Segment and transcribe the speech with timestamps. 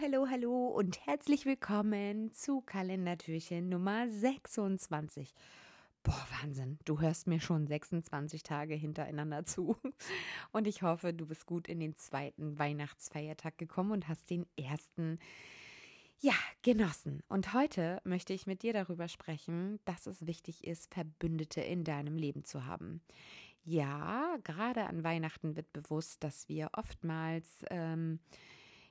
[0.00, 5.34] hallo, hallo und herzlich willkommen zu Kalendertürchen Nummer 26.
[6.02, 9.76] Boah, Wahnsinn, du hörst mir schon 26 Tage hintereinander zu.
[10.52, 15.18] Und ich hoffe, du bist gut in den zweiten Weihnachtsfeiertag gekommen und hast den ersten,
[16.20, 17.22] ja, genossen.
[17.28, 22.16] Und heute möchte ich mit dir darüber sprechen, dass es wichtig ist, Verbündete in deinem
[22.16, 23.02] Leben zu haben.
[23.64, 28.20] Ja, gerade an Weihnachten wird bewusst, dass wir oftmals, ähm,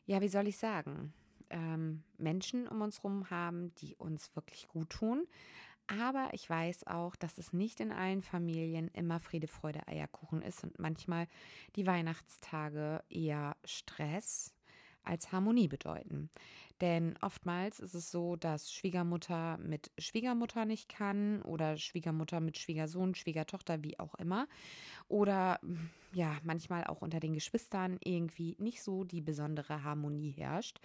[0.10, 1.14] ja, wie soll ich sagen,
[1.52, 5.28] ähm, Menschen um uns herum haben, die uns wirklich gut tun.
[5.86, 10.64] Aber ich weiß auch, dass es nicht in allen Familien immer Friede, Freude, Eierkuchen ist
[10.64, 11.28] und manchmal
[11.76, 14.56] die Weihnachtstage eher Stress,
[15.04, 16.32] als Harmonie bedeuten.
[16.82, 23.16] Denn oftmals ist es so, dass Schwiegermutter mit Schwiegermutter nicht kann oder Schwiegermutter mit Schwiegersohn,
[23.16, 24.48] Schwiegertochter, wie auch immer.
[25.08, 25.60] Oder
[26.14, 30.80] ja, manchmal auch unter den Geschwistern irgendwie nicht so die besondere Harmonie herrscht.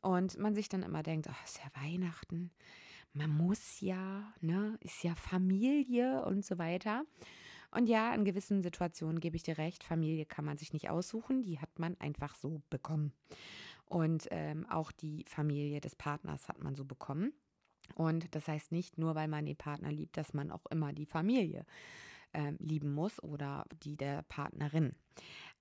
[0.00, 2.52] Und man sich dann immer denkt, ach, ist ja Weihnachten,
[3.12, 7.04] man muss ja, ne, ist ja Familie und so weiter.
[7.70, 11.42] Und ja, in gewissen Situationen gebe ich dir recht, Familie kann man sich nicht aussuchen,
[11.42, 13.12] die hat man einfach so bekommen.
[13.86, 17.32] Und ähm, auch die Familie des Partners hat man so bekommen.
[17.94, 21.06] Und das heißt nicht nur, weil man den Partner liebt, dass man auch immer die
[21.06, 21.64] Familie
[22.32, 24.94] äh, lieben muss oder die der Partnerin.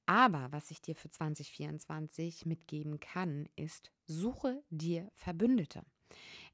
[0.07, 5.83] Aber was ich dir für 2024 mitgeben kann, ist, suche dir Verbündete.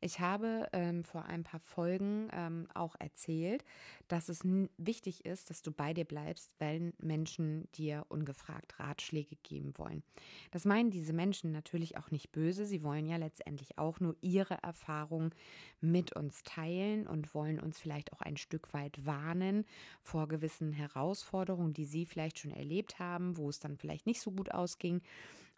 [0.04, 3.64] Ich habe ähm, vor ein paar Folgen ähm, auch erzählt,
[4.08, 4.40] dass es
[4.78, 10.02] wichtig ist, dass du bei dir bleibst, wenn Menschen dir ungefragt Ratschläge geben wollen.
[10.50, 12.66] Das meinen diese Menschen natürlich auch nicht böse.
[12.66, 15.36] Sie wollen ja letztendlich auch nur ihre Erfahrungen
[15.82, 19.66] mit uns teilen und wollen uns vielleicht auch ein Stück weit warnen
[20.02, 24.32] vor gewissen Herausforderungen, die sie vielleicht schon erlebt haben, wo es dann vielleicht nicht so
[24.32, 25.04] gut ausging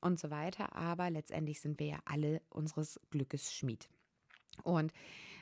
[0.01, 0.75] und so weiter.
[0.75, 3.87] Aber letztendlich sind wir ja alle unseres Glückes Schmied.
[4.63, 4.93] Und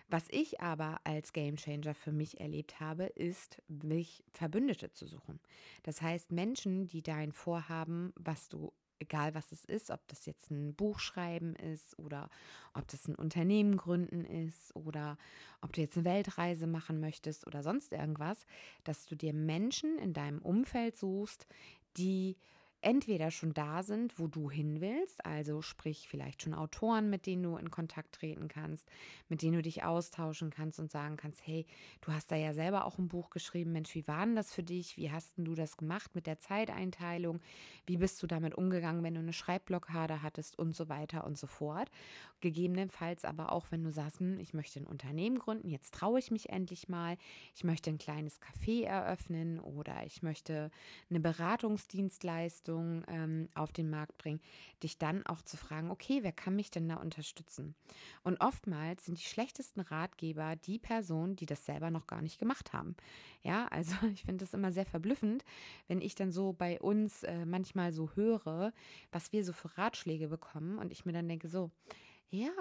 [0.09, 5.39] was ich aber als Gamechanger für mich erlebt habe, ist, mich Verbündete zu suchen.
[5.83, 10.51] Das heißt, Menschen, die dein Vorhaben, was du egal was es ist, ob das jetzt
[10.51, 12.29] ein Buch schreiben ist oder
[12.73, 15.17] ob das ein Unternehmen gründen ist oder
[15.61, 18.45] ob du jetzt eine Weltreise machen möchtest oder sonst irgendwas,
[18.83, 21.47] dass du dir Menschen in deinem Umfeld suchst,
[21.97, 22.37] die
[22.81, 27.43] entweder schon da sind, wo du hin willst, also sprich vielleicht schon Autoren, mit denen
[27.43, 28.89] du in Kontakt treten kannst,
[29.29, 31.67] mit denen du dich austauschen kannst und sagen kannst, hey,
[32.01, 34.63] du hast da ja selber auch ein Buch geschrieben, Mensch, wie war denn das für
[34.63, 34.97] dich?
[34.97, 37.39] Wie hast denn du das gemacht mit der Zeiteinteilung?
[37.85, 41.47] Wie bist du damit umgegangen, wenn du eine Schreibblockade hattest und so weiter und so
[41.47, 41.91] fort?
[42.39, 46.31] Gegebenenfalls aber auch, wenn du sagst, hm, ich möchte ein Unternehmen gründen, jetzt traue ich
[46.31, 47.17] mich endlich mal,
[47.55, 50.71] ich möchte ein kleines Café eröffnen oder ich möchte
[51.09, 54.39] eine Beratungsdienstleistung Leistungen ähm, auf den Markt bringen,
[54.83, 57.75] dich dann auch zu fragen, okay, wer kann mich denn da unterstützen?
[58.23, 62.73] Und oftmals sind die schlechtesten Ratgeber die Personen, die das selber noch gar nicht gemacht
[62.73, 62.95] haben.
[63.43, 65.43] Ja, also ich finde das immer sehr verblüffend,
[65.87, 68.73] wenn ich dann so bei uns äh, manchmal so höre,
[69.11, 71.71] was wir so für Ratschläge bekommen und ich mir dann denke so,
[72.29, 72.51] ja,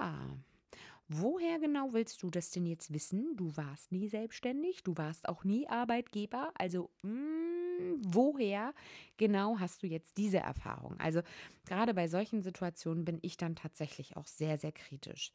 [1.12, 3.36] Woher genau willst du das denn jetzt wissen?
[3.36, 6.52] Du warst nie selbstständig, du warst auch nie Arbeitgeber.
[6.56, 8.72] Also, mh, mm, woher
[9.16, 10.94] genau hast du jetzt diese Erfahrung?
[11.00, 11.22] Also,
[11.66, 15.32] gerade bei solchen Situationen bin ich dann tatsächlich auch sehr, sehr kritisch.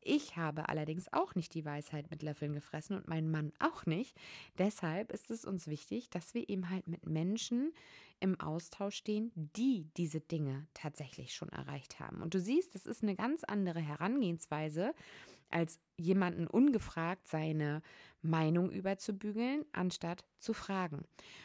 [0.00, 4.16] Ich habe allerdings auch nicht die Weisheit mit Löffeln gefressen und mein Mann auch nicht.
[4.56, 7.72] Deshalb ist es uns wichtig, dass wir eben halt mit Menschen
[8.20, 12.22] im Austausch stehen, die diese Dinge tatsächlich schon erreicht haben.
[12.22, 14.94] Und du siehst, das ist eine ganz andere Herangehensweise,
[15.50, 17.82] als jemanden ungefragt seine
[18.20, 21.04] Meinung überzubügeln, anstatt zu fragen.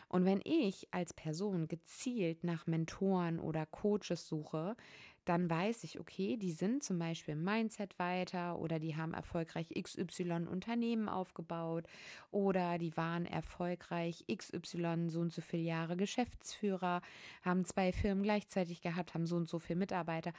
[0.10, 4.76] Und wenn ich als Person gezielt nach Mentoren oder Coaches suche,
[5.26, 9.70] dann weiß ich, okay, die sind zum Beispiel im Mindset weiter oder die haben erfolgreich
[9.70, 11.86] XY Unternehmen aufgebaut
[12.32, 17.02] oder die waren erfolgreich XY so und so viele Jahre Geschäftsführer,
[17.44, 20.34] haben zwei Firmen gleichzeitig gehabt, haben so und so viele Mitarbeiter.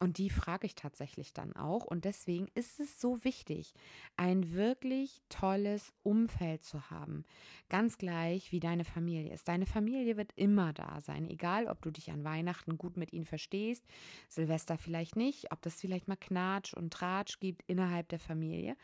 [0.00, 1.84] Und die frage ich tatsächlich dann auch.
[1.84, 3.74] Und deswegen ist es so wichtig,
[4.16, 7.24] ein wirklich tolles Umfeld zu haben.
[7.68, 9.48] Ganz gleich, wie deine Familie ist.
[9.48, 13.24] Deine Familie wird immer da sein, egal ob du dich an Weihnachten gut mit ihnen
[13.24, 13.84] verstehst,
[14.28, 18.76] Silvester vielleicht nicht, ob das vielleicht mal Knatsch und Tratsch gibt innerhalb der Familie.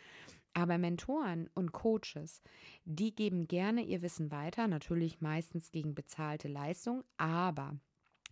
[0.53, 2.43] Aber Mentoren und Coaches,
[2.85, 7.77] die geben gerne ihr Wissen weiter, natürlich meistens gegen bezahlte Leistung, aber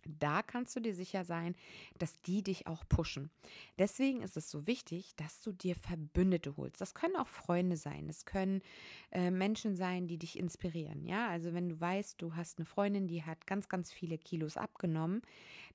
[0.05, 1.55] da kannst du dir sicher sein,
[1.97, 3.29] dass die dich auch pushen.
[3.79, 6.81] Deswegen ist es so wichtig, dass du dir Verbündete holst.
[6.81, 8.61] Das können auch Freunde sein, es können
[9.11, 11.05] äh, Menschen sein, die dich inspirieren.
[11.05, 14.57] Ja, also wenn du weißt, du hast eine Freundin, die hat ganz, ganz viele Kilos
[14.57, 15.21] abgenommen,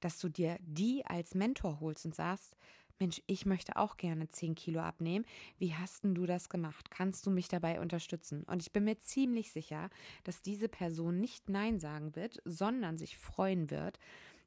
[0.01, 2.57] dass du dir die als Mentor holst und sagst,
[2.99, 5.25] Mensch, ich möchte auch gerne 10 Kilo abnehmen.
[5.59, 6.91] Wie hast denn du das gemacht?
[6.91, 8.43] Kannst du mich dabei unterstützen?
[8.45, 9.89] Und ich bin mir ziemlich sicher,
[10.25, 13.99] dass diese Person nicht Nein sagen wird, sondern sich freuen wird,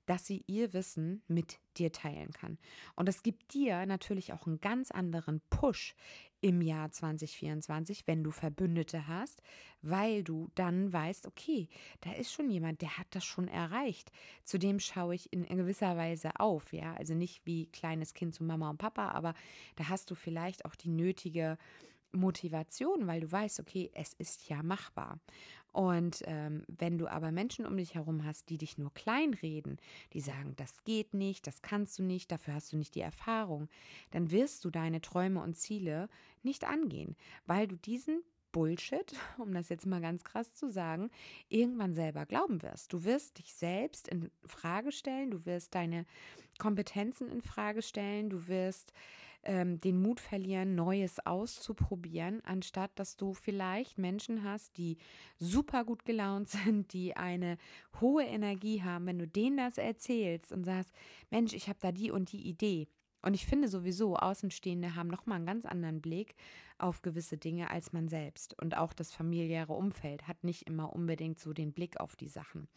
[0.06, 2.58] dass sie ihr Wissen mit dir teilen kann.
[2.96, 5.96] Und das gibt dir natürlich auch einen ganz anderen Push
[6.42, 9.42] im Jahr 2024, wenn du Verbündete hast,
[9.82, 11.70] weil du dann weißt, okay,
[12.02, 14.12] da ist schon jemand, der hat das schon erreicht.
[14.44, 18.70] Zudem schaue ich in, gewisser Weise auf, ja, also nicht wie kleines Kind zu Mama
[18.70, 19.34] und Papa, aber
[19.76, 21.58] da hast du vielleicht auch die nötige
[22.12, 25.20] Motivation, weil du weißt, okay, es ist ja machbar.
[25.72, 29.78] Und ähm, wenn du aber Menschen um dich herum hast, die dich nur kleinreden,
[30.14, 33.70] die sagen, das geht nicht, das kannst du nicht, dafür hast du nicht die Erfahrung,
[34.12, 36.10] dann wirst du deine Träume und Ziele
[36.44, 37.16] nicht angehen,
[37.46, 38.22] weil du diesen
[38.52, 41.10] Bullshit, um das jetzt mal ganz krass zu sagen,
[41.50, 42.92] irgendwann selber glauben wirst.
[42.94, 46.06] Du wirst dich selbst in Frage stellen, du wirst deine
[46.58, 48.94] Kompetenzen in Frage stellen, du wirst
[49.44, 54.98] ähm, den Mut verlieren, Neues auszuprobieren, anstatt dass du vielleicht Menschen hast, die
[55.40, 57.58] super gut gelaunt sind, die eine
[58.00, 60.92] hohe Energie haben, wenn du denen das erzählst und sagst,
[61.30, 62.88] Mensch, ich habe da die und die Idee.
[63.22, 66.36] Und ich finde sowieso, Außenstehende haben nochmal einen ganz anderen Blick
[66.78, 68.60] auf gewisse Dinge als man selbst.
[68.60, 72.68] Und auch das familiäre Umfeld hat nicht immer unbedingt so den Blick auf die Sachen.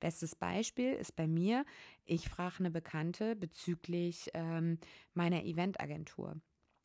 [0.00, 1.64] Bestes Beispiel ist bei mir,
[2.04, 4.78] ich frage eine Bekannte bezüglich ähm,
[5.14, 6.40] meiner Eventagentur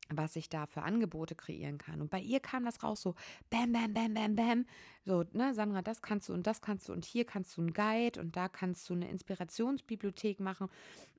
[0.09, 2.01] was ich da für Angebote kreieren kann.
[2.01, 3.15] Und bei ihr kam das raus so,
[3.49, 4.65] bam, bam, bam, bam, bam.
[5.05, 7.73] So, ne, Sandra, das kannst du und das kannst du und hier kannst du einen
[7.73, 10.69] Guide und da kannst du eine Inspirationsbibliothek machen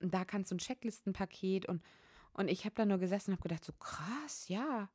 [0.01, 1.83] und da kannst du ein Checklistenpaket und,
[2.33, 4.89] und ich habe da nur gesessen und habe gedacht, so krass, ja,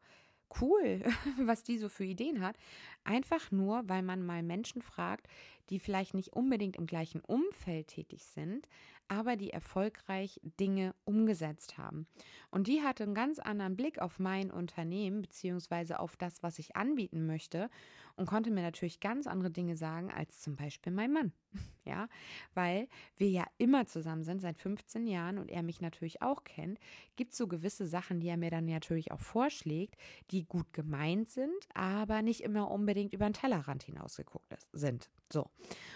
[0.61, 1.03] cool,
[1.39, 2.55] was die so für Ideen hat.
[3.03, 5.27] Einfach nur, weil man mal Menschen fragt,
[5.69, 8.67] die vielleicht nicht unbedingt im gleichen Umfeld tätig sind,
[9.07, 12.07] aber die erfolgreich Dinge umgesetzt haben.
[12.51, 16.75] Und die hatte einen ganz anderen Blick auf mein Unternehmen beziehungsweise auf das, was ich
[16.75, 17.69] anbieten möchte
[18.15, 21.33] und konnte mir natürlich ganz andere Dinge sagen als zum Beispiel mein Mann.
[21.85, 22.07] Ja,
[22.53, 22.87] weil
[23.17, 26.79] wir ja immer zusammen sind seit 15 Jahren und er mich natürlich auch kennt,
[27.17, 29.97] gibt es so gewisse Sachen, die er mir dann natürlich auch vorschlägt,
[30.31, 35.09] die gut gemeint sind, aber nicht immer unbedingt über den Tellerrand hinausgeguckt sind.
[35.33, 35.49] So.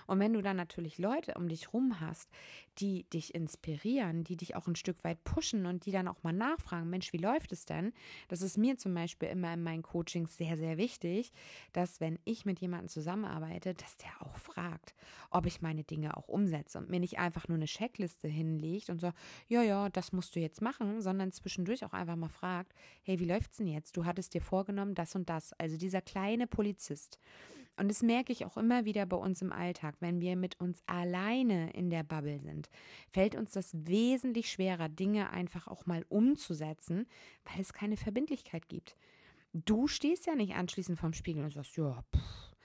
[0.07, 2.27] Und wenn du dann natürlich Leute um dich rum hast,
[2.79, 6.33] die dich inspirieren, die dich auch ein Stück weit pushen und die dann auch mal
[6.33, 7.93] nachfragen, Mensch, wie läuft es denn?
[8.29, 11.31] Das ist mir zum Beispiel immer in meinen Coachings sehr, sehr wichtig,
[11.71, 14.95] dass wenn ich mit jemandem zusammenarbeite, dass der auch fragt,
[15.29, 18.99] ob ich meine Dinge auch umsetze und mir nicht einfach nur eine Checkliste hinlegt und
[18.99, 19.11] so,
[19.47, 22.73] ja, ja, das musst du jetzt machen, sondern zwischendurch auch einfach mal fragt,
[23.03, 23.95] hey, wie läuft's denn jetzt?
[23.97, 25.53] Du hattest dir vorgenommen, das und das.
[25.53, 27.19] Also dieser kleine Polizist.
[27.77, 29.95] Und das merke ich auch immer wieder bei uns im Alltag.
[29.99, 32.69] Wenn wir mit uns alleine in der Bubble sind,
[33.11, 37.07] fällt uns das wesentlich schwerer, Dinge einfach auch mal umzusetzen,
[37.45, 38.97] weil es keine Verbindlichkeit gibt.
[39.53, 42.55] Du stehst ja nicht anschließend vorm Spiegel und sagst, ja, pff,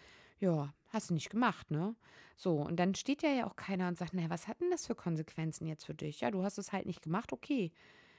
[0.40, 1.94] ja, hast du nicht gemacht, ne?
[2.36, 4.86] So, und dann steht ja ja auch keiner und sagt, naja, was hat denn das
[4.86, 6.20] für Konsequenzen jetzt für dich?
[6.20, 7.70] Ja, du hast es halt nicht gemacht, okay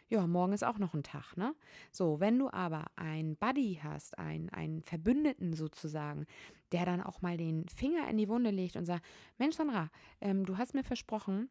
[0.09, 1.55] ja, morgen ist auch noch ein Tag, ne?
[1.91, 6.25] So, wenn du aber einen Buddy hast, einen, einen Verbündeten sozusagen,
[6.71, 9.05] der dann auch mal den Finger in die Wunde legt und sagt,
[9.37, 9.89] Mensch, Sandra,
[10.21, 11.49] ähm, du hast mir versprochen,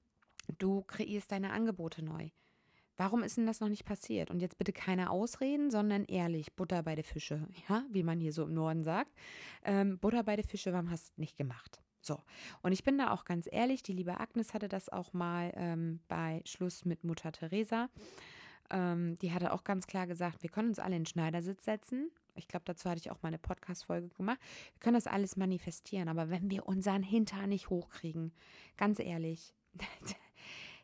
[0.59, 2.31] du kreierst deine Angebote neu.
[2.97, 4.31] Warum ist denn das noch nicht passiert?
[4.31, 8.33] Und jetzt bitte keine Ausreden, sondern ehrlich, Butter bei der Fische, ja, wie man hier
[8.33, 9.13] so im Norden sagt.
[9.65, 11.81] Ähm, Butter bei der Fische, warum hast du nicht gemacht?
[12.03, 12.21] So,
[12.63, 16.01] und ich bin da auch ganz ehrlich, die liebe Agnes hatte das auch mal ähm,
[16.09, 17.89] bei Schluss mit Mutter Teresa
[18.73, 22.11] ähm, die hatte auch ganz klar gesagt, wir können uns alle in den Schneidersitz setzen.
[22.35, 24.39] Ich glaube, dazu hatte ich auch mal eine Podcast-Folge gemacht.
[24.73, 28.33] Wir können das alles manifestieren, aber wenn wir unseren Hintern nicht hochkriegen,
[28.77, 29.55] ganz ehrlich,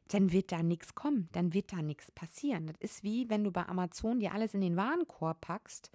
[0.09, 2.66] dann wird da nichts kommen, dann wird da nichts passieren.
[2.66, 5.90] Das ist wie, wenn du bei Amazon dir alles in den Warenkorb packst,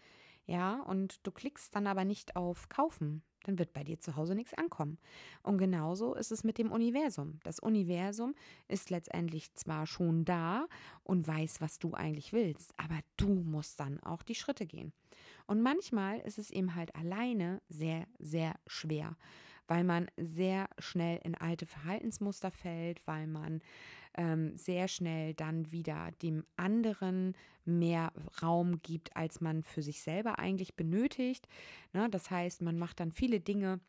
[0.46, 4.36] ja, und du klickst dann aber nicht auf Kaufen dann wird bei dir zu Hause
[4.36, 4.98] nichts ankommen.
[5.44, 7.40] Und genauso ist es mit dem Universum.
[7.44, 8.34] Das Universum
[8.68, 10.68] ist letztendlich zwar schon da
[11.04, 14.94] und weiß, was du eigentlich willst, aber du musst dann auch die Schritte gehen.
[15.46, 19.16] Und manchmal ist es eben halt alleine sehr, sehr schwer,
[19.68, 23.62] weil man sehr schnell in alte Verhaltensmuster fällt, weil man
[24.16, 30.40] ähm, sehr schnell dann wieder dem anderen mehr Raum gibt, als man für sich selber
[30.40, 31.48] eigentlich benötigt.
[31.94, 32.10] Ne?
[32.10, 33.80] Das heißt, man macht dann viele Dinge,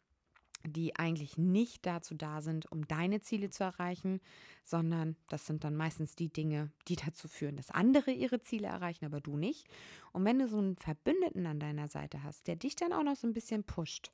[0.66, 4.20] die eigentlich nicht dazu da sind, um deine Ziele zu erreichen,
[4.64, 9.04] sondern das sind dann meistens die Dinge, die dazu führen, dass andere ihre Ziele erreichen,
[9.04, 9.66] aber du nicht.
[10.12, 13.16] Und wenn du so einen Verbündeten an deiner Seite hast, der dich dann auch noch
[13.16, 14.10] so ein bisschen pusht,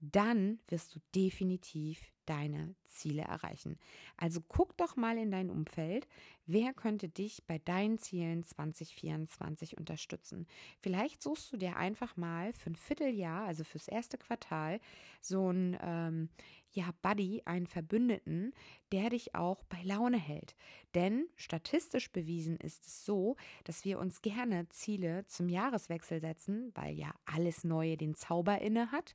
[0.00, 3.76] dann wirst du definitiv deine Ziele erreichen.
[4.16, 6.06] Also guck doch mal in dein Umfeld,
[6.46, 10.46] wer könnte dich bei deinen Zielen 2024 unterstützen.
[10.80, 14.80] Vielleicht suchst du dir einfach mal für ein Vierteljahr, also fürs erste Quartal,
[15.20, 16.28] so ein ähm,
[16.72, 18.52] ja, Buddy, einen Verbündeten,
[18.92, 20.54] der dich auch bei Laune hält.
[20.94, 26.94] Denn statistisch bewiesen ist es so, dass wir uns gerne Ziele zum Jahreswechsel setzen, weil
[26.94, 29.14] ja alles Neue den Zauber inne hat.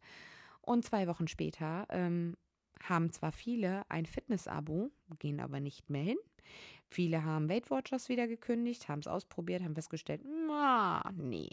[0.66, 2.36] Und zwei Wochen später ähm,
[2.84, 6.18] haben zwar viele ein Fitness-Abo, gehen aber nicht mehr hin.
[6.88, 11.50] Viele haben Weight Watchers wieder gekündigt, haben es ausprobiert, haben festgestellt, na, nee.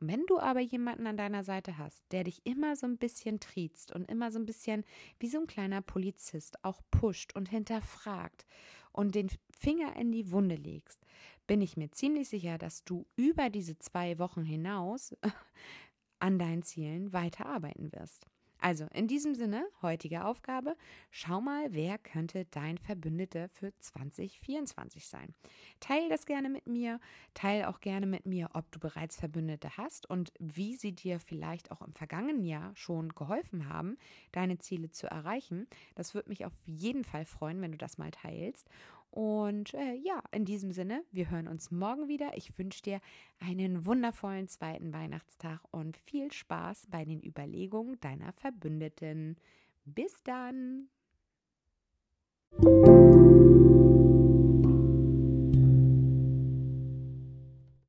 [0.00, 3.38] Und wenn du aber jemanden an deiner Seite hast, der dich immer so ein bisschen
[3.38, 4.84] triezt und immer so ein bisschen
[5.18, 8.46] wie so ein kleiner Polizist auch pusht und hinterfragt
[8.92, 11.04] und den Finger in die Wunde legst,
[11.46, 15.14] bin ich mir ziemlich sicher, dass du über diese zwei Wochen hinaus
[16.18, 18.26] an deinen Zielen weiterarbeiten wirst.
[18.62, 20.76] Also in diesem Sinne, heutige Aufgabe,
[21.10, 25.34] schau mal, wer könnte dein Verbündeter für 2024 sein.
[25.80, 27.00] Teil das gerne mit mir,
[27.34, 31.72] teil auch gerne mit mir, ob du bereits Verbündete hast und wie sie dir vielleicht
[31.72, 33.96] auch im vergangenen Jahr schon geholfen haben,
[34.30, 35.66] deine Ziele zu erreichen.
[35.96, 38.68] Das würde mich auf jeden Fall freuen, wenn du das mal teilst.
[39.12, 42.34] Und äh, ja, in diesem Sinne, wir hören uns morgen wieder.
[42.34, 43.00] Ich wünsche dir
[43.40, 49.36] einen wundervollen zweiten Weihnachtstag und viel Spaß bei den Überlegungen deiner Verbündeten.
[49.84, 50.88] Bis dann!